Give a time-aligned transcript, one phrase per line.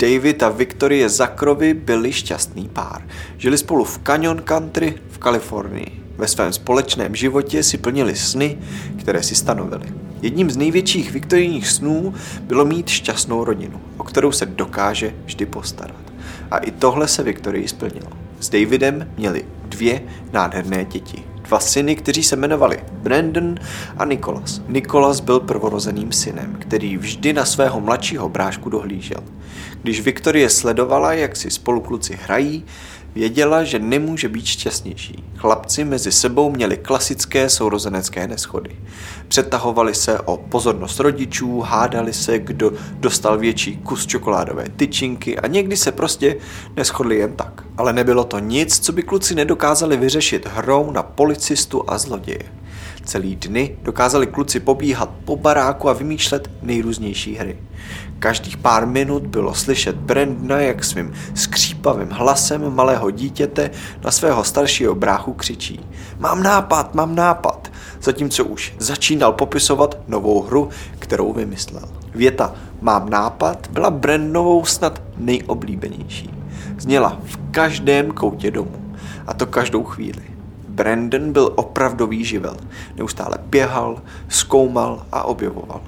[0.00, 3.04] David a Victorie Zakrovi byli šťastný pár.
[3.36, 6.16] Žili spolu v Canyon Country v Kalifornii.
[6.16, 8.58] Ve svém společném životě si plnili sny,
[8.98, 9.92] které si stanovili.
[10.22, 16.00] Jedním z největších Viktorijních snů bylo mít šťastnou rodinu, o kterou se dokáže vždy postarat.
[16.50, 18.10] A i tohle se Viktorii splnilo.
[18.40, 21.29] S Davidem měli dvě nádherné děti.
[21.50, 23.54] Dva syny, kteří se jmenovali Brandon
[23.98, 24.60] a Nicholas.
[24.68, 29.20] Nicholas byl prvorozeným synem, který vždy na svého mladšího brášku dohlížel.
[29.82, 32.64] Když Viktorie sledovala, jak si spolu kluci hrají,
[33.14, 35.24] věděla, že nemůže být šťastnější.
[35.36, 38.76] Chlapci mezi sebou měli klasické sourozenecké neschody.
[39.28, 45.76] Přetahovali se o pozornost rodičů, hádali se, kdo dostal větší kus čokoládové tyčinky a někdy
[45.76, 46.36] se prostě
[46.76, 47.64] neschodli jen tak.
[47.76, 52.42] Ale nebylo to nic, co by kluci nedokázali vyřešit hrou na policistu a zloděje.
[53.04, 57.58] Celý dny dokázali kluci pobíhat po baráku a vymýšlet nejrůznější hry.
[58.20, 63.70] Každých pár minut bylo slyšet Brandna, jak svým skřípavým hlasem malého dítěte
[64.04, 65.80] na svého staršího bráchu křičí.
[66.18, 67.72] Mám nápad, mám nápad,
[68.02, 71.88] zatímco už začínal popisovat novou hru, kterou vymyslel.
[72.14, 76.30] Věta mám nápad byla Brandnovou snad nejoblíbenější.
[76.78, 78.94] Zněla v každém koutě domu,
[79.26, 80.22] a to každou chvíli.
[80.68, 82.56] Brandon byl opravdový živel.
[82.96, 85.80] Neustále běhal, zkoumal a objevoval.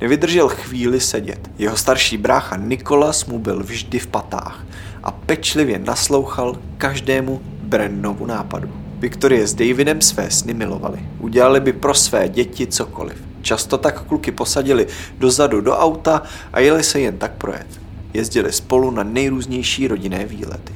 [0.00, 1.50] Nevydržel chvíli sedět.
[1.58, 4.66] Jeho starší brácha Nikolas mu byl vždy v patách
[5.02, 8.68] a pečlivě naslouchal každému Brennovu nápadu.
[8.98, 10.98] Viktorie s Davidem své sny milovali.
[11.18, 13.16] Udělali by pro své děti cokoliv.
[13.42, 14.86] Často tak kluky posadili
[15.18, 17.80] dozadu do auta a jeli se jen tak projet.
[18.14, 20.72] Jezdili spolu na nejrůznější rodinné výlety.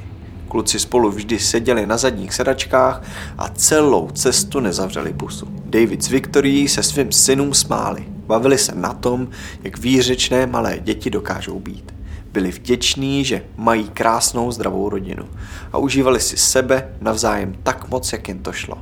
[0.47, 3.03] Kluci spolu vždy seděli na zadních sedačkách
[3.37, 5.47] a celou cestu nezavřeli pusu.
[5.65, 8.14] David s Viktorií se svým synům smáli.
[8.25, 9.27] Bavili se na tom,
[9.63, 11.95] jak výřečné malé děti dokážou být.
[12.31, 15.25] Byli vděční, že mají krásnou zdravou rodinu
[15.73, 18.77] a užívali si sebe navzájem tak moc, jak jen to šlo.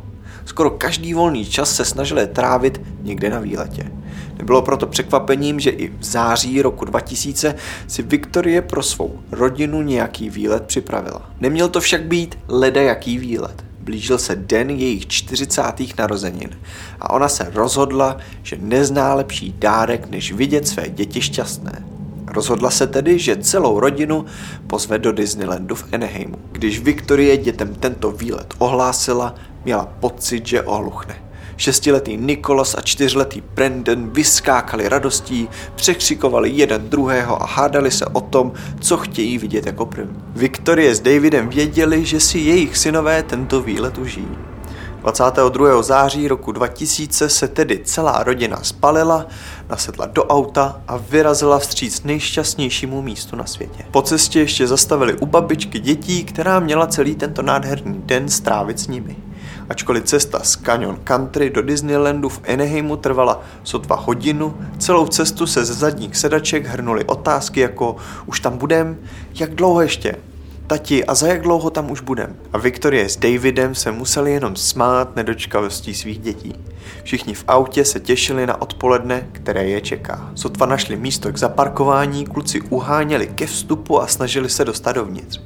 [0.45, 3.91] Skoro každý volný čas se snažili trávit někde na výletě.
[4.37, 7.55] Nebylo proto překvapením, že i v září roku 2000
[7.87, 11.29] si Viktorie pro svou rodinu nějaký výlet připravila.
[11.39, 13.65] Neměl to však být ledajaký výlet.
[13.83, 15.61] Blížil se den jejich 40.
[15.99, 16.49] narozenin
[16.99, 21.83] a ona se rozhodla, že nezná lepší dárek, než vidět své děti šťastné.
[22.27, 24.25] Rozhodla se tedy, že celou rodinu
[24.67, 26.37] pozve do Disneylandu v Anaheimu.
[26.51, 29.35] Když Viktorie dětem tento výlet ohlásila,
[29.65, 31.15] měla pocit, že ohluchne.
[31.57, 38.51] Šestiletý Nikolas a čtyřletý Brandon vyskákali radostí, překřikovali jeden druhého a hádali se o tom,
[38.79, 40.23] co chtějí vidět jako první.
[40.35, 44.37] Viktorie s Davidem věděli, že si jejich synové tento výlet užijí.
[45.03, 45.81] 22.
[45.81, 49.25] září roku 2000 se tedy celá rodina spalila,
[49.69, 53.85] nasedla do auta a vyrazila vstříc nejšťastnějšímu místu na světě.
[53.91, 58.87] Po cestě ještě zastavili u babičky dětí, která měla celý tento nádherný den strávit s
[58.87, 59.15] nimi.
[59.69, 65.65] Ačkoliv cesta z Canyon Country do Disneylandu v Anaheimu trvala sotva hodinu, celou cestu se
[65.65, 67.95] ze zadních sedaček hrnuly otázky jako
[68.25, 68.97] už tam budem,
[69.33, 70.15] jak dlouho ještě,
[70.67, 72.35] tati a za jak dlouho tam už budem.
[72.53, 76.53] A Viktorie s Davidem se museli jenom smát nedočkavostí svých dětí.
[77.03, 80.31] Všichni v autě se těšili na odpoledne, které je čeká.
[80.35, 85.41] Sotva našli místo k zaparkování, kluci uháněli ke vstupu a snažili se dostat dovnitř.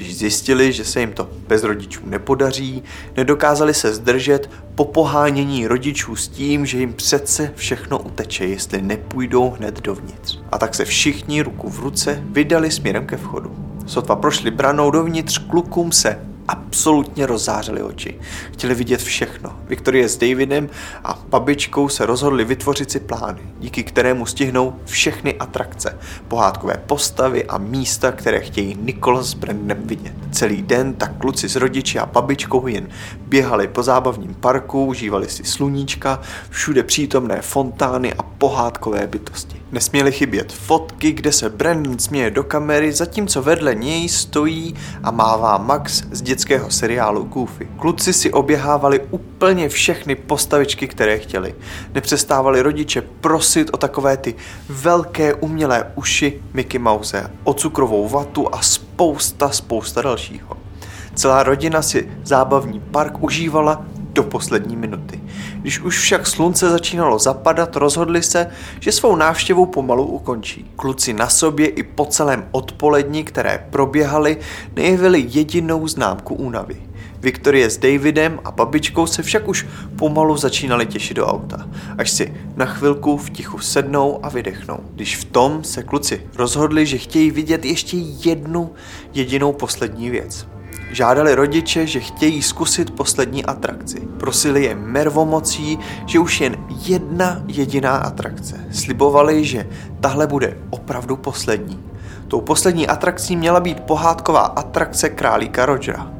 [0.00, 2.82] Když zjistili, že se jim to bez rodičů nepodaří,
[3.16, 9.50] nedokázali se zdržet po pohánění rodičů s tím, že jim přece všechno uteče, jestli nepůjdou
[9.50, 10.38] hned dovnitř.
[10.52, 13.56] A tak se všichni ruku v ruce vydali směrem ke vchodu.
[13.86, 18.20] Sotva prošli branou dovnitř, klukům se absolutně rozzářily oči.
[18.52, 19.60] Chtěli vidět všechno.
[19.68, 20.70] Viktorie s Davidem
[21.04, 25.98] a babičkou se rozhodli vytvořit si plány, díky kterému stihnou všechny atrakce,
[26.28, 30.19] pohádkové postavy a místa, které chtějí Nikola s Brandem vidět.
[30.32, 32.88] Celý den tak kluci s rodiči a babičkou jen
[33.26, 39.62] běhali po zábavním parku, užívali si sluníčka, všude přítomné fontány a pohádkové bytosti.
[39.72, 45.58] Nesměly chybět fotky, kde se Brandon směje do kamery, zatímco vedle něj stojí a mává
[45.58, 47.68] Max z dětského seriálu Goofy.
[47.78, 51.54] Kluci si oběhávali úplně všechny postavičky, které chtěli.
[51.94, 54.34] Nepřestávali rodiče prosit o takové ty
[54.68, 58.62] velké umělé uši Mickey Mouse, o cukrovou vatu a
[59.00, 60.56] spousta, spousta dalšího.
[61.14, 65.20] Celá rodina si zábavní park užívala do poslední minuty.
[65.56, 68.50] Když už však slunce začínalo zapadat, rozhodli se,
[68.80, 70.70] že svou návštěvu pomalu ukončí.
[70.76, 74.36] Kluci na sobě i po celém odpolední, které proběhaly,
[74.76, 76.89] nejevili jedinou známku únavy.
[77.20, 81.68] Viktorie s Davidem a babičkou se však už pomalu začínali těšit do auta,
[81.98, 84.78] až si na chvilku v tichu sednou a vydechnou.
[84.94, 88.72] Když v tom se kluci rozhodli, že chtějí vidět ještě jednu
[89.14, 90.46] jedinou poslední věc.
[90.90, 94.00] Žádali rodiče, že chtějí zkusit poslední atrakci.
[94.00, 96.56] Prosili je mervomocí, že už jen
[96.86, 98.60] jedna jediná atrakce.
[98.72, 99.68] Slibovali, že
[100.00, 101.80] tahle bude opravdu poslední.
[102.28, 106.19] Tou poslední atrakcí měla být pohádková atrakce králíka Rogera.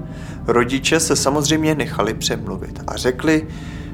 [0.50, 3.47] Rodiče se samozřejmě nechali přemluvit a řekli,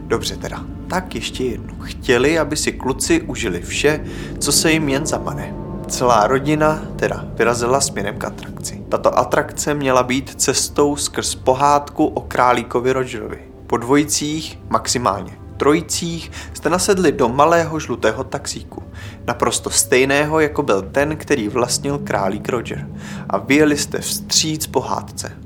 [0.06, 1.74] dobře teda, tak ještě jednu.
[1.82, 4.04] Chtěli, aby si kluci užili vše,
[4.38, 5.54] co se jim jen zamane.
[5.88, 8.84] Celá rodina teda vyrazila směrem k atrakci.
[8.88, 13.38] Tato atrakce měla být cestou skrz pohádku o králíkovi Rogerovi.
[13.66, 18.82] Po dvojicích maximálně trojicích jste nasedli do malého žlutého taxíku,
[19.26, 22.88] naprosto stejného, jako byl ten, který vlastnil králík Roger,
[23.30, 25.45] a vyjeli jste vstříc pohádce.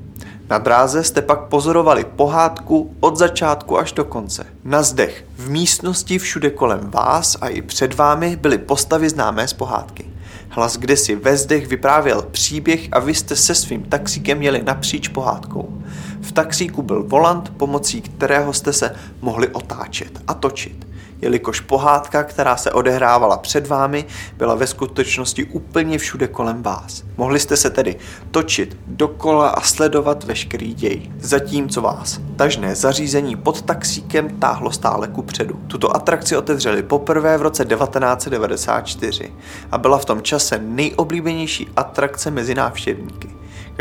[0.51, 4.45] Na dráze jste pak pozorovali pohádku od začátku až do konce.
[4.63, 9.53] Na zdech, v místnosti všude kolem vás a i před vámi byly postavy známé z
[9.53, 10.05] pohádky.
[10.49, 15.83] Hlas si ve zdech vyprávěl příběh a vy jste se svým taxíkem jeli napříč pohádkou.
[16.21, 20.87] V taxíku byl volant, pomocí kterého jste se mohli otáčet a točit
[21.21, 24.05] jelikož pohádka, která se odehrávala před vámi,
[24.37, 27.03] byla ve skutečnosti úplně všude kolem vás.
[27.17, 27.95] Mohli jste se tedy
[28.31, 35.21] točit dokola a sledovat veškerý děj, zatímco vás tažné zařízení pod taxíkem táhlo stále ku
[35.21, 35.59] předu.
[35.67, 39.33] Tuto atrakci otevřeli poprvé v roce 1994
[39.71, 43.30] a byla v tom čase nejoblíbenější atrakce mezi návštěvníky.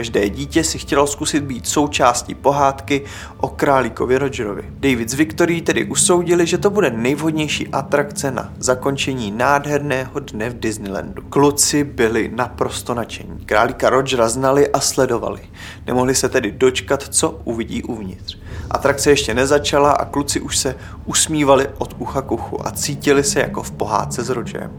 [0.01, 3.05] Každé dítě si chtělo zkusit být součástí pohádky
[3.37, 4.63] o králíkovi Rogerovi.
[4.71, 10.59] David s Victory tedy usoudili, že to bude nejvhodnější atrakce na zakončení nádherného dne v
[10.59, 11.23] Disneylandu.
[11.23, 13.45] Kluci byli naprosto nadšení.
[13.47, 15.41] Králíka Rogera znali a sledovali.
[15.87, 18.39] Nemohli se tedy dočkat, co uvidí uvnitř.
[18.71, 20.75] Atrakce ještě nezačala a kluci už se
[21.05, 24.71] usmívali od ucha k uchu a cítili se jako v pohádce s Rogerem.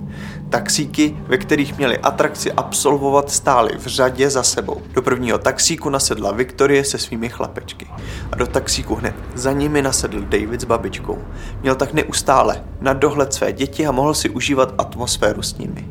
[0.50, 4.82] Taxíky, ve kterých měli atrakci absolvovat, stály v řadě za sebou.
[4.94, 7.88] Do prvního taxíku nasedla Viktorie se svými chlapečky
[8.32, 11.18] a do taxíku hned za nimi nasedl David s babičkou.
[11.62, 15.88] Měl tak neustále na dohled své děti a mohl si užívat atmosféru s nimi.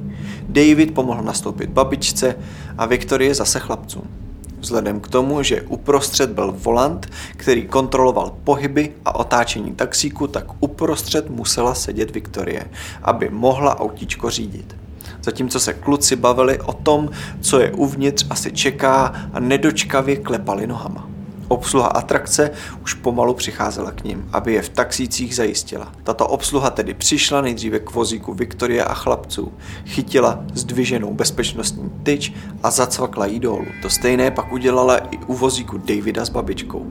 [0.49, 2.35] David pomohl nastoupit babičce
[2.79, 4.29] a Viktorie zase chlapcům.
[4.60, 11.30] Vzhledem k tomu, že uprostřed byl volant, který kontroloval pohyby a otáčení taxíku, tak uprostřed
[11.30, 12.64] musela sedět Viktorie,
[13.02, 14.76] aby mohla autíčko řídit.
[15.22, 17.10] Zatímco se kluci bavili o tom,
[17.40, 21.09] co je uvnitř asi čeká a nedočkavě klepali nohama.
[21.50, 22.50] Obsluha atrakce
[22.82, 25.93] už pomalu přicházela k ním, aby je v taxících zajistila.
[26.05, 29.52] Tato obsluha tedy přišla nejdříve k vozíku Viktorie a chlapců,
[29.87, 32.32] chytila zdviženou bezpečnostní tyč
[32.62, 33.67] a zacvakla jí dolů.
[33.82, 36.87] To stejné pak udělala i u vozíku Davida s babičkou.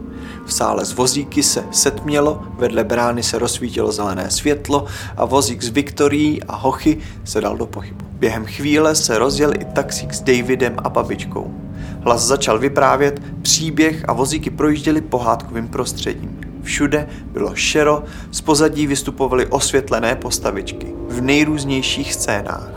[0.45, 4.85] V sále z vozíky se setmělo, vedle brány se rozsvítilo zelené světlo
[5.17, 8.05] a vozík s Viktorií a Hochy se dal do pohybu.
[8.11, 11.68] Během chvíle se rozjel i taxík s Davidem a babičkou.
[12.01, 16.39] Hlas začal vyprávět příběh a vozíky projížděly pohádkovým prostředím.
[16.63, 22.71] Všude bylo šero, z pozadí vystupovaly osvětlené postavičky v nejrůznějších scénách.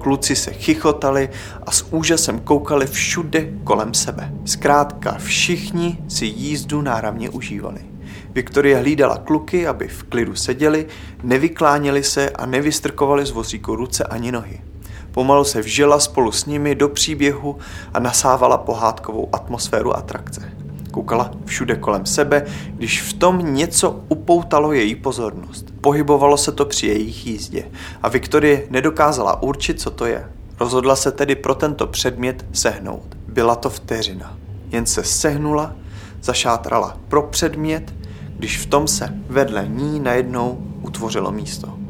[0.00, 1.28] Kluci se chichotali
[1.66, 4.32] a s úžasem koukali všude kolem sebe.
[4.44, 7.80] Zkrátka všichni si jízdu náramně užívali.
[8.34, 10.86] Viktorie hlídala kluky, aby v klidu seděli,
[11.22, 14.60] nevykláněli se a nevystrkovali z vozíku ruce ani nohy.
[15.14, 17.56] Pomalu se vžila spolu s nimi do příběhu
[17.94, 20.52] a nasávala pohádkovou atmosféru atrakce.
[20.90, 25.66] Koukala všude kolem sebe, když v tom něco upoutalo její pozornost.
[25.80, 27.64] Pohybovalo se to při jejich jízdě
[28.02, 30.30] a Viktorie nedokázala určit, co to je.
[30.60, 33.16] Rozhodla se tedy pro tento předmět sehnout.
[33.28, 34.36] Byla to vteřina.
[34.70, 35.74] Jen se sehnula,
[36.22, 37.94] zašátrala pro předmět,
[38.36, 41.83] když v tom se vedle ní najednou utvořilo místo.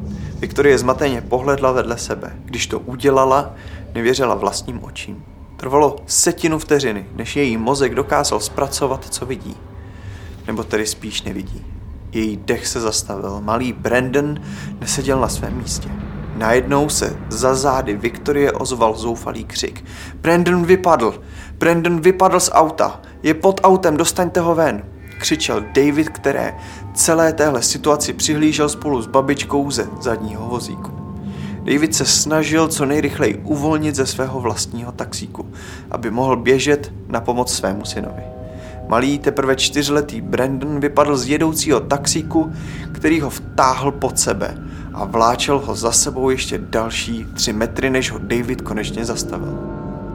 [0.45, 2.35] Viktorie zmateně pohledla vedle sebe.
[2.45, 3.53] Když to udělala,
[3.93, 5.23] nevěřila vlastním očím.
[5.57, 9.57] Trvalo setinu vteřiny, než její mozek dokázal zpracovat, co vidí.
[10.47, 11.65] Nebo tedy spíš nevidí.
[12.11, 13.41] Její dech se zastavil.
[13.41, 14.41] Malý Brandon
[14.79, 15.89] neseděl na svém místě.
[16.35, 19.85] Najednou se za zády Viktorie ozval zoufalý křik.
[20.15, 21.21] Brandon vypadl!
[21.57, 23.01] Brandon vypadl z auta!
[23.23, 24.83] Je pod autem, dostaňte ho ven!
[25.17, 26.53] křičel David, které
[26.95, 30.91] celé téhle situaci přihlížel spolu s babičkou ze zadního vozíku.
[31.63, 35.45] David se snažil co nejrychleji uvolnit ze svého vlastního taxíku,
[35.91, 38.23] aby mohl běžet na pomoc svému synovi.
[38.87, 42.53] Malý teprve čtyřletý Brandon vypadl z jedoucího taxíku,
[42.91, 44.57] který ho vtáhl pod sebe
[44.93, 49.59] a vláčel ho za sebou ještě další tři metry, než ho David konečně zastavil.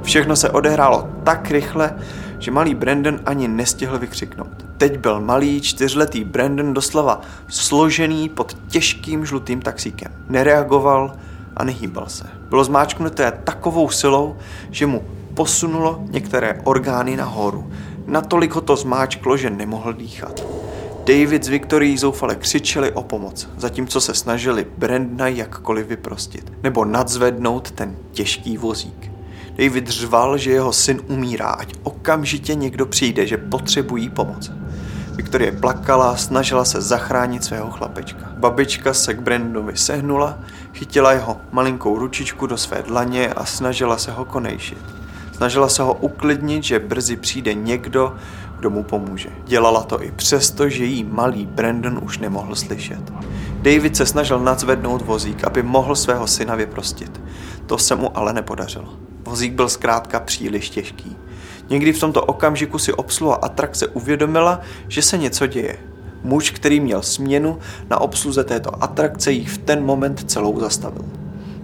[0.03, 1.95] Všechno se odehrálo tak rychle,
[2.39, 4.60] že malý Brandon ani nestihl vykřiknout.
[4.81, 10.13] Teď byl malý čtyřletý Brandon doslova složený pod těžkým žlutým taxíkem.
[10.29, 11.13] Nereagoval
[11.57, 12.31] a nehýbal se.
[12.49, 14.37] Bylo zmáčknuté takovou silou,
[14.71, 17.71] že mu posunulo některé orgány nahoru.
[18.07, 20.45] Natolik ho to zmáčklo, že nemohl dýchat.
[21.05, 27.71] David s Viktorií zoufale křičeli o pomoc, zatímco se snažili Brandna jakkoliv vyprostit, nebo nadzvednout
[27.71, 29.11] ten těžký vozík.
[29.51, 34.51] David řval, že jeho syn umírá, ať okamžitě někdo přijde, že potřebují pomoc.
[35.21, 38.33] Viktorie plakala snažila se zachránit svého chlapečka.
[38.37, 40.39] Babička se k Brandovi sehnula,
[40.75, 44.79] chytila jeho malinkou ručičku do své dlaně a snažila se ho konejšit.
[45.33, 48.17] Snažila se ho uklidnit, že brzy přijde někdo,
[48.59, 49.29] kdo mu pomůže.
[49.47, 53.13] Dělala to i přesto, že jí malý Brandon už nemohl slyšet.
[53.63, 57.21] David se snažil nadzvednout vozík, aby mohl svého syna vyprostit.
[57.67, 58.95] To se mu ale nepodařilo.
[59.25, 61.17] Vozík byl zkrátka příliš těžký.
[61.71, 65.77] Někdy v tomto okamžiku si obsluha atrakce uvědomila, že se něco děje.
[66.23, 67.59] Muž, který měl směnu
[67.91, 71.05] na obsluze této atrakce, jich v ten moment celou zastavil.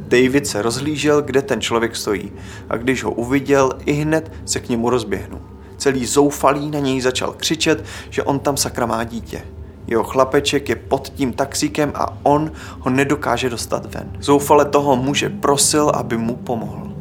[0.08, 2.32] David se rozhlížel, kde ten člověk stojí
[2.68, 5.40] a když ho uviděl, i hned se k němu rozběhnul.
[5.76, 9.42] Celý zoufalý na něj začal křičet, že on tam sakra má dítě.
[9.86, 14.10] Jeho chlapeček je pod tím taxíkem a on ho nedokáže dostat ven.
[14.20, 16.92] Zoufale toho muže prosil, aby mu pomohl.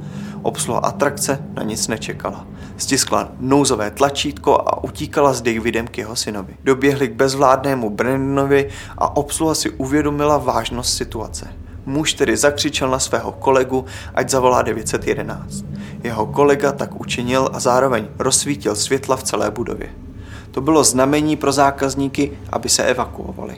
[0.42, 2.48] Obsluha atrakce na nic nečekala.
[2.78, 6.58] Stiskla nouzové tlačítko a utíkala s Davidem k jeho synovi.
[6.64, 11.48] Doběhli k bezvládnému Brandonovi a obsluha si uvědomila vážnost situace.
[11.86, 15.66] Muž tedy zakřičel na svého kolegu, ať zavolá 911.
[16.04, 19.90] Jeho kolega tak učinil a zároveň rozsvítil světla v celé budově.
[20.52, 23.58] To bylo znamení pro zákazníky, aby se evakuovali.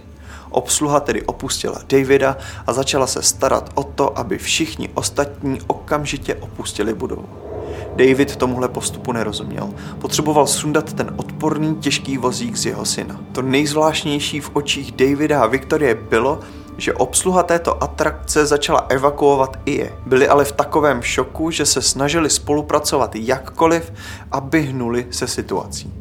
[0.49, 6.93] Obsluha tedy opustila Davida a začala se starat o to, aby všichni ostatní okamžitě opustili
[6.93, 7.46] budovu.
[7.97, 9.69] David tomuhle postupu nerozuměl.
[9.99, 13.19] Potřeboval sundat ten odporný těžký vozík z jeho syna.
[13.31, 16.39] To nejzvláštnější v očích Davida a Viktorie bylo,
[16.77, 19.93] že obsluha této atrakce začala evakuovat i je.
[20.05, 23.93] Byli ale v takovém šoku, že se snažili spolupracovat jakkoliv,
[24.31, 25.93] aby hnuli se situací.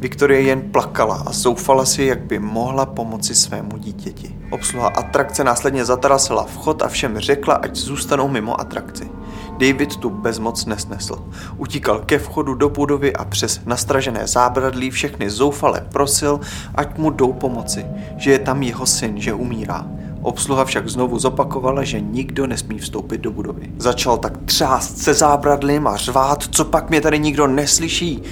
[0.00, 4.36] Viktorie jen plakala a zoufala si, jak by mohla pomoci svému dítěti.
[4.50, 9.10] Obsluha atrakce následně zatarasila vchod a všem řekla, ať zůstanou mimo atrakci.
[9.58, 11.24] David tu bezmoc nesnesl.
[11.56, 16.40] Utíkal ke vchodu do budovy a přes nastražené zábradlí všechny zoufale prosil,
[16.74, 19.86] ať mu jdou pomoci, že je tam jeho syn, že umírá.
[20.22, 23.72] Obsluha však znovu zopakovala, že nikdo nesmí vstoupit do budovy.
[23.78, 28.22] Začal tak třást se zábradlím a řvát, co pak mě tady nikdo neslyší.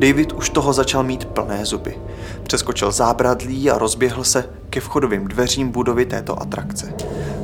[0.00, 1.98] David už toho začal mít plné zuby.
[2.42, 6.94] Přeskočil zábradlí a rozběhl se ke vchodovým dveřím budovy této atrakce.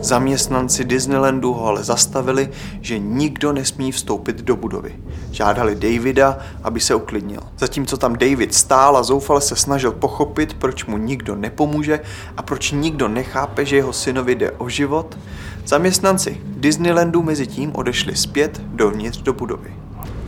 [0.01, 2.49] Zaměstnanci Disneylandu ho ale zastavili,
[2.81, 4.95] že nikdo nesmí vstoupit do budovy.
[5.31, 7.41] Žádali Davida, aby se uklidnil.
[7.59, 12.01] Zatímco tam David stál a zoufale se snažil pochopit, proč mu nikdo nepomůže
[12.37, 15.19] a proč nikdo nechápe, že jeho synovi jde o život,
[15.67, 19.86] zaměstnanci Disneylandu mezi tím odešli zpět dovnitř do budovy.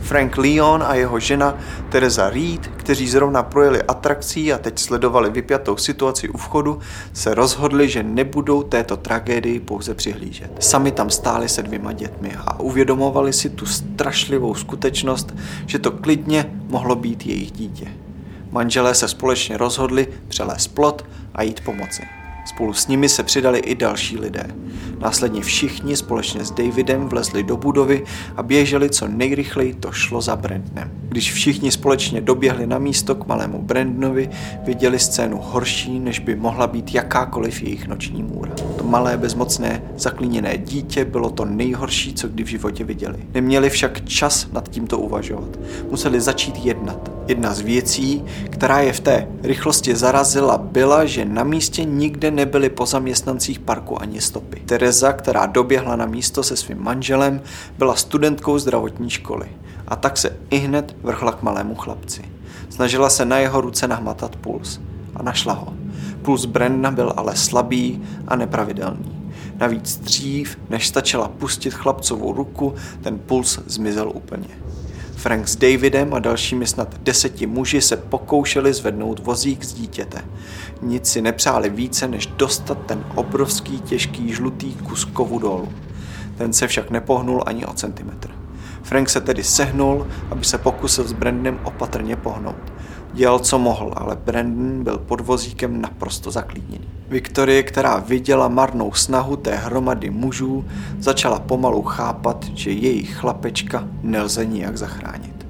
[0.09, 1.57] Frank Leon a jeho žena
[1.89, 6.79] Teresa Reed, kteří zrovna projeli atrakcí a teď sledovali vypjatou situaci u vchodu,
[7.13, 10.51] se rozhodli, že nebudou této tragédii pouze přihlížet.
[10.59, 15.35] Sami tam stáli se dvěma dětmi a uvědomovali si tu strašlivou skutečnost,
[15.65, 17.87] že to klidně mohlo být jejich dítě.
[18.51, 22.18] Manželé se společně rozhodli přelézt plot a jít pomoci.
[22.49, 24.43] Spolu s nimi se přidali i další lidé.
[24.99, 28.03] Následně všichni společně s Davidem vlezli do budovy
[28.37, 30.91] a běželi co nejrychleji to šlo za Brandnem.
[31.09, 34.29] Když všichni společně doběhli na místo k malému Brandnovi,
[34.63, 38.51] viděli scénu horší, než by mohla být jakákoliv jejich noční můra.
[38.77, 43.17] To malé bezmocné zaklíněné dítě bylo to nejhorší, co kdy v životě viděli.
[43.33, 45.59] Neměli však čas nad tímto uvažovat.
[45.89, 47.18] Museli začít jednat.
[47.29, 52.69] Jedna z věcí, která je v té rychlosti zarazila, byla, že na místě nikde nebyly
[52.69, 54.61] po zaměstnancích parku ani stopy.
[54.65, 57.41] Tereza, která doběhla na místo se svým manželem,
[57.77, 59.47] byla studentkou zdravotní školy
[59.87, 62.21] a tak se i hned vrhla k malému chlapci.
[62.69, 64.79] Snažila se na jeho ruce nahmatat puls
[65.15, 65.73] a našla ho.
[66.21, 69.31] Puls Brenda byl ale slabý a nepravidelný.
[69.57, 74.47] Navíc dřív, než stačila pustit chlapcovou ruku, ten puls zmizel úplně.
[75.19, 80.21] Frank s Davidem a dalšími snad deseti muži se pokoušeli zvednout vozík z dítěte.
[80.81, 85.69] Nic si nepřáli více, než dostat ten obrovský těžký žlutý kus kovu dolů.
[86.37, 88.29] Ten se však nepohnul ani o centimetr.
[88.83, 92.73] Frank se tedy sehnul, aby se pokusil s Brandem opatrně pohnout.
[93.13, 96.87] Dělal, co mohl, ale Brandon byl pod vozíkem naprosto zaklíněný.
[97.09, 100.65] Viktorie, která viděla marnou snahu té hromady mužů,
[100.99, 105.47] začala pomalu chápat, že jejich chlapečka nelze nijak zachránit.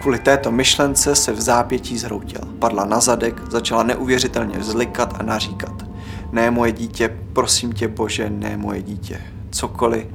[0.00, 2.48] Kvůli této myšlence se v zápětí zhroutila.
[2.58, 5.86] Padla na zadek, začala neuvěřitelně zlikat a naříkat.
[6.32, 9.20] Ne moje dítě, prosím tě bože, ne moje dítě.
[9.50, 10.06] Cokoliv,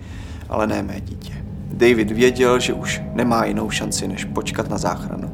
[0.49, 1.33] ale ne mé dítě.
[1.73, 5.30] David věděl, že už nemá jinou šanci, než počkat na záchranu.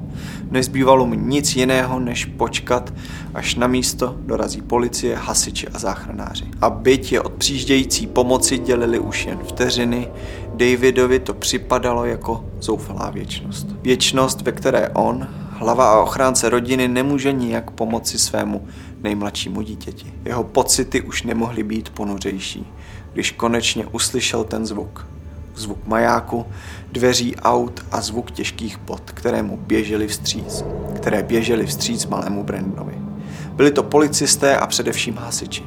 [0.52, 2.94] Nezbývalo mu nic jiného, než počkat,
[3.34, 6.46] až na místo dorazí policie, hasiči a záchranáři.
[6.62, 10.08] A byť je od přijíždějící pomoci dělili už jen vteřiny,
[10.54, 13.68] Davidovi to připadalo jako zoufalá věčnost.
[13.82, 18.68] Věčnost, ve které on, hlava a ochránce rodiny, nemůže nijak pomoci svému
[19.04, 20.14] nejmladšímu dítěti.
[20.26, 22.68] Jeho pocity už nemohly být ponuřejší,
[23.14, 25.17] když konečně uslyšel ten zvuk
[25.58, 26.46] zvuk majáku,
[26.92, 30.64] dveří aut a zvuk těžkých pot, které mu běžely vstříc,
[30.96, 32.94] které běžely vstříc malému Brandonovi.
[33.52, 35.64] Byli to policisté a především hasiči.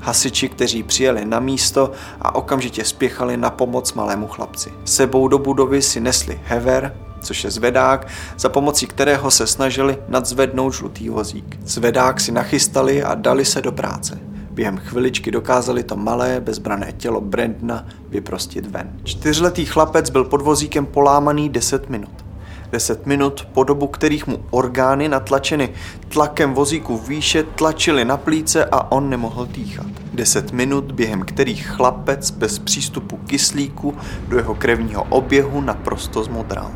[0.00, 4.70] Hasiči, kteří přijeli na místo a okamžitě spěchali na pomoc malému chlapci.
[4.84, 8.06] Sebou do budovy si nesli hever, což je zvedák,
[8.38, 11.58] za pomocí kterého se snažili nadzvednout žlutý vozík.
[11.64, 14.20] Zvedák si nachystali a dali se do práce.
[14.58, 18.92] Během chviličky dokázali to malé, bezbrané tělo Brandna vyprostit ven.
[19.04, 22.24] Čtyřletý chlapec byl pod vozíkem polámaný 10 minut.
[22.72, 25.68] 10 minut, po dobu kterých mu orgány natlačeny
[26.08, 29.86] tlakem vozíku výše tlačily na plíce a on nemohl dýchat.
[30.14, 33.94] 10 minut, během kterých chlapec bez přístupu kyslíku
[34.28, 36.70] do jeho krevního oběhu naprosto zmodral.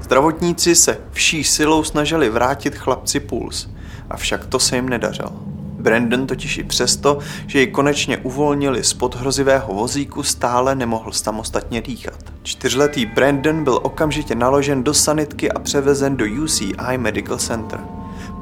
[0.00, 3.68] Zdravotníci se vší silou snažili vrátit chlapci puls,
[4.10, 5.53] avšak to se jim nedařilo.
[5.84, 12.18] Brandon totiž i přesto, že ji konečně uvolnili z podhrozivého vozíku, stále nemohl samostatně dýchat.
[12.42, 17.80] Čtyřletý Brandon byl okamžitě naložen do sanitky a převezen do UCI Medical Center.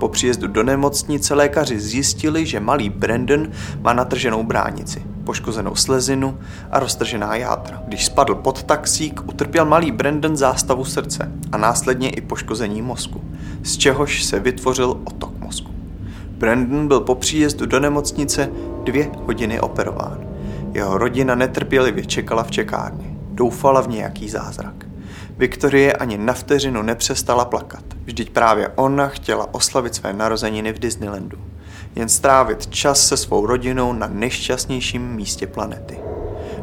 [0.00, 3.48] Po příjezdu do nemocnice lékaři zjistili, že malý Brandon
[3.80, 6.38] má natrženou bránici, poškozenou slezinu
[6.70, 7.82] a roztržená játra.
[7.86, 13.24] Když spadl pod taxík, utrpěl malý Brandon zástavu srdce a následně i poškození mozku,
[13.62, 15.41] z čehož se vytvořil otok.
[16.42, 18.50] Brandon byl po příjezdu do nemocnice
[18.84, 20.18] dvě hodiny operován.
[20.74, 23.16] Jeho rodina netrpělivě čekala v čekárně.
[23.30, 24.86] Doufala v nějaký zázrak.
[25.38, 27.84] Viktorie ani na vteřinu nepřestala plakat.
[28.04, 31.38] Vždyť právě ona chtěla oslavit své narozeniny v Disneylandu.
[31.96, 35.98] Jen strávit čas se svou rodinou na nejšťastnějším místě planety.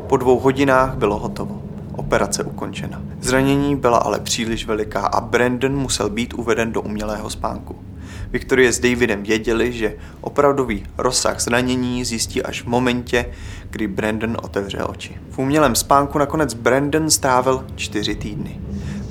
[0.08, 1.62] Po dvou hodinách bylo hotovo.
[1.96, 3.02] Operace ukončena.
[3.22, 7.89] Zranění byla ale příliš veliká a Brandon musel být uveden do umělého spánku.
[8.32, 13.26] Viktorie s Davidem věděli, že opravdový rozsah zranění zjistí až v momentě,
[13.70, 15.18] kdy Brandon otevře oči.
[15.30, 18.62] V umělém spánku nakonec Brandon strávil čtyři týdny.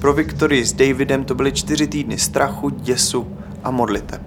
[0.01, 4.23] Pro Viktorii s Davidem to byly čtyři týdny strachu, děsu a modliteb.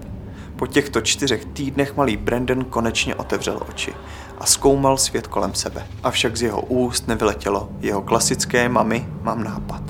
[0.55, 3.93] Po těchto čtyřech týdnech malý Brandon konečně otevřel oči
[4.37, 5.87] a zkoumal svět kolem sebe.
[6.03, 9.81] Avšak z jeho úst nevyletělo jeho klasické mami, mám nápad.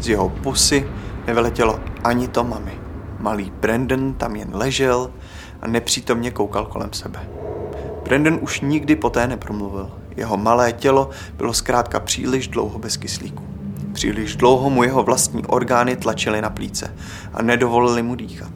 [0.00, 0.86] Z jeho pusy
[1.26, 2.89] nevyletělo ani to mami.
[3.20, 5.10] Malý Brandon tam jen ležel
[5.62, 7.28] a nepřítomně koukal kolem sebe.
[8.04, 9.90] Brandon už nikdy poté nepromluvil.
[10.16, 13.44] Jeho malé tělo bylo zkrátka příliš dlouho bez kyslíku.
[13.92, 16.96] Příliš dlouho mu jeho vlastní orgány tlačily na plíce
[17.34, 18.52] a nedovolili mu dýchat.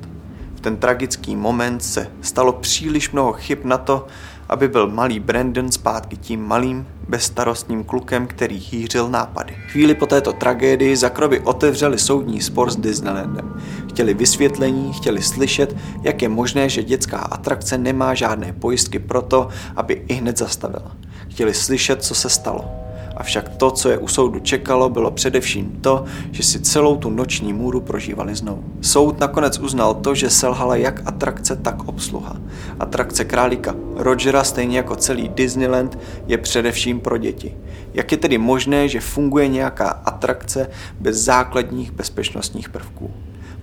[0.55, 4.07] V ten tragický moment se stalo příliš mnoho chyb na to,
[4.48, 9.57] aby byl malý Brandon zpátky tím malým, bezstarostním klukem, který hýřil nápady.
[9.68, 13.61] Chvíli po této tragédii zakroby otevřeli soudní spor s Disneylandem.
[13.88, 19.48] Chtěli vysvětlení, chtěli slyšet, jak je možné, že dětská atrakce nemá žádné pojistky pro to,
[19.76, 20.92] aby i hned zastavila.
[21.28, 22.84] Chtěli slyšet, co se stalo.
[23.16, 27.53] Avšak to, co je u soudu čekalo, bylo především to, že si celou tu noční
[27.53, 28.64] můru prožívali znovu.
[28.81, 32.37] Soud nakonec uznal to, že selhala jak atrakce, tak obsluha.
[32.81, 37.57] Atrakce králíka Rogera, stejně jako celý Disneyland, je především pro děti.
[37.94, 43.11] Jak je tedy možné, že funguje nějaká atrakce bez základních bezpečnostních prvků?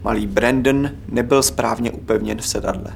[0.04, 2.94] Malý Brandon nebyl správně upevněn v sedadle.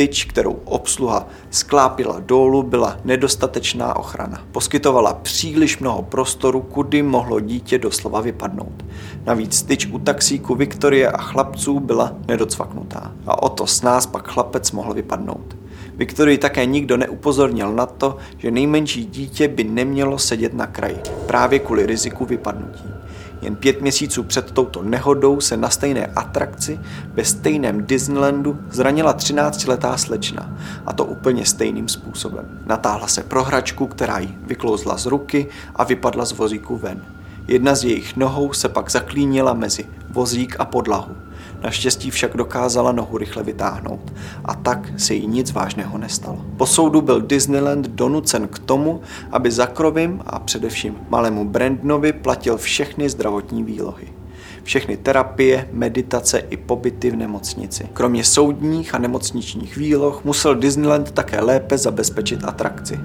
[0.00, 4.42] Tyč, kterou obsluha sklápila dolů, byla nedostatečná ochrana.
[4.52, 8.84] Poskytovala příliš mnoho prostoru, kudy mohlo dítě doslova vypadnout.
[9.26, 13.12] Navíc tyč u taxíku Viktorie a chlapců byla nedocvaknutá.
[13.26, 15.56] A o to s nás pak chlapec mohl vypadnout.
[15.94, 21.58] Viktorii také nikdo neupozornil na to, že nejmenší dítě by nemělo sedět na kraji, právě
[21.58, 22.99] kvůli riziku vypadnutí.
[23.42, 26.80] Jen pět měsíců před touto nehodou se na stejné atrakci
[27.12, 30.56] ve stejném Disneylandu zranila 13-letá slečna.
[30.86, 32.60] A to úplně stejným způsobem.
[32.66, 37.04] Natáhla se pro hračku, která jí vyklouzla z ruky a vypadla z vozíku ven.
[37.48, 41.16] Jedna z jejich nohou se pak zaklínila mezi vozík a podlahu.
[41.62, 44.12] Naštěstí však dokázala nohu rychle vytáhnout
[44.44, 46.44] a tak se jí nic vážného nestalo.
[46.56, 49.00] Po soudu byl Disneyland donucen k tomu,
[49.32, 54.20] aby za Krovim a především malému Brandonovi platil všechny zdravotní výlohy
[54.62, 57.88] všechny terapie, meditace i pobyty v nemocnici.
[57.92, 63.00] Kromě soudních a nemocničních výloh musel Disneyland také lépe zabezpečit atrakci.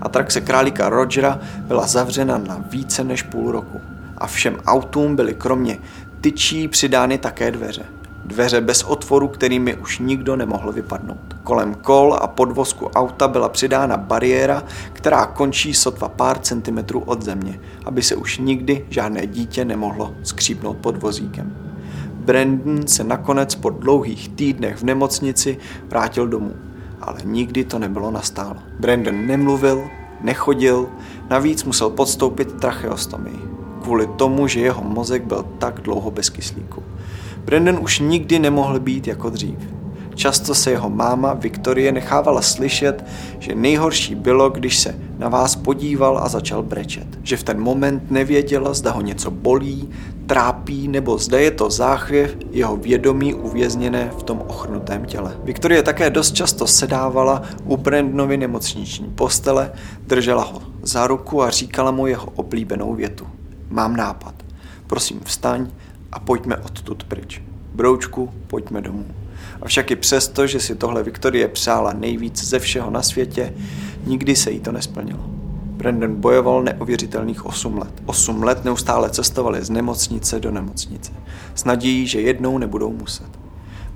[0.00, 3.80] Atrakce králíka Rogera byla zavřena na více než půl roku
[4.18, 5.78] a všem autům byly kromě
[6.20, 7.97] tyčí přidány také dveře.
[8.28, 11.36] Dveře bez otvoru, kterými už nikdo nemohl vypadnout.
[11.44, 14.62] Kolem kol a podvozku auta byla přidána bariéra,
[14.92, 20.76] která končí sotva pár centimetrů od země, aby se už nikdy žádné dítě nemohlo skřípnout
[20.76, 21.56] pod vozíkem.
[22.12, 26.54] Brandon se nakonec po dlouhých týdnech v nemocnici vrátil domů,
[27.00, 28.56] ale nikdy to nebylo nastálo.
[28.80, 29.84] Brandon nemluvil,
[30.20, 30.88] nechodil,
[31.30, 33.40] navíc musel podstoupit tracheostomii,
[33.82, 36.82] kvůli tomu, že jeho mozek byl tak dlouho bez kyslíku.
[37.48, 39.58] Brandon už nikdy nemohl být jako dřív.
[40.14, 43.04] Často se jeho máma Viktorie nechávala slyšet,
[43.38, 47.06] že nejhorší bylo, když se na vás podíval a začal brečet.
[47.22, 49.88] Že v ten moment nevěděla, zda ho něco bolí,
[50.26, 55.36] trápí nebo zda je to záchvěv jeho vědomí uvězněné v tom ochrnutém těle.
[55.44, 59.72] Viktorie také dost často sedávala u Brandonovy nemocniční postele,
[60.06, 63.26] držela ho za ruku a říkala mu jeho oblíbenou větu.
[63.70, 64.34] Mám nápad.
[64.86, 65.66] Prosím, vstaň
[66.12, 67.42] a pojďme odtud pryč.
[67.74, 69.06] Broučku, pojďme domů.
[69.62, 73.54] Avšak i přesto, že si tohle Viktorie přála nejvíc ze všeho na světě,
[74.06, 75.20] nikdy se jí to nesplnilo.
[75.78, 78.02] Brandon bojoval neuvěřitelných 8 let.
[78.06, 81.12] 8 let neustále cestovali z nemocnice do nemocnice.
[81.54, 83.28] S nadějí, že jednou nebudou muset.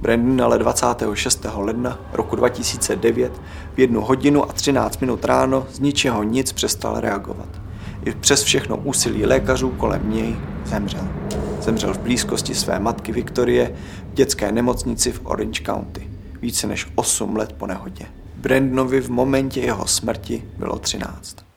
[0.01, 1.47] Brandon ale 26.
[1.55, 3.33] ledna roku 2009
[3.75, 7.49] v jednu hodinu a 13 minut ráno z ničeho nic přestal reagovat.
[8.05, 11.22] I přes všechno úsilí lékařů kolem něj zemřel.
[11.63, 13.75] Zemřel v blízkosti své matky Viktorie
[14.11, 18.07] v dětské nemocnici v Orange County, více než 8 let po nehodě.
[18.37, 21.52] Brandonovi v momentě jeho smrti bylo 13.